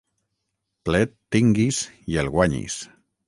[0.89, 1.83] Plet tinguis
[2.15, 2.81] i el guanyis.